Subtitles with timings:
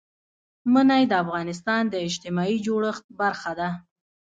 [0.73, 3.69] منی د افغانستان د اجتماعي جوړښت برخه ده.